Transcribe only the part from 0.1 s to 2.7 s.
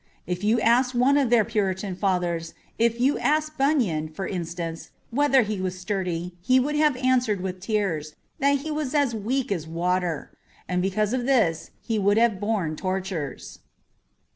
If you asked one of their Puritan fathers,